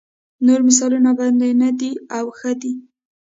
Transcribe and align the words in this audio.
نور 0.45 0.59
مثالونه 0.67 1.09
بد 1.17 1.33
نه 1.61 1.69
دي 1.79 1.91
او 2.17 2.25
ښه 2.37 2.51
دي. 2.61 2.73